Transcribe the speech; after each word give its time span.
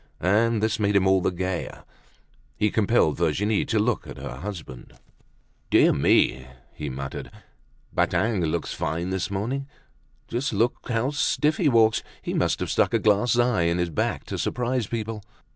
And 0.19 0.63
this 0.63 0.79
made 0.79 0.95
him 0.95 1.05
all 1.05 1.21
the 1.21 1.29
gayer. 1.29 1.83
He 2.57 2.71
compelled 2.71 3.17
Virginie 3.17 3.65
to 3.65 3.77
look 3.77 4.07
at 4.07 4.17
her 4.17 4.37
husband. 4.37 4.93
"Dear 5.69 5.93
me," 5.93 6.47
he 6.73 6.89
muttered, 6.89 7.29
"Badingue 7.93 8.45
looks 8.49 8.73
fine 8.73 9.11
this 9.11 9.29
morning! 9.29 9.67
Just 10.27 10.53
look, 10.53 10.87
see 10.87 10.93
how 10.95 11.11
stiff 11.11 11.57
he 11.57 11.69
walks. 11.69 12.01
He 12.19 12.33
must 12.33 12.59
have 12.61 12.71
stuck 12.71 12.95
a 12.95 12.99
glass 12.99 13.37
eye 13.37 13.65
in 13.65 13.77
his 13.77 13.91
back 13.91 14.23
to 14.23 14.39
surprise 14.39 14.87
people." 14.87 15.21